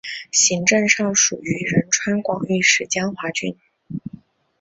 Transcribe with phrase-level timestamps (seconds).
[0.31, 3.55] 行政上属于仁川广域市江华郡。